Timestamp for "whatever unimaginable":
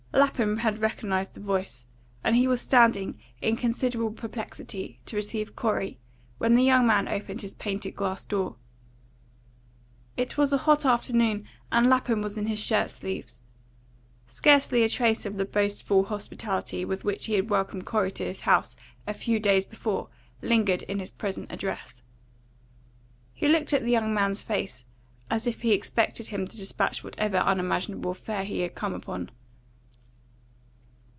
27.03-28.11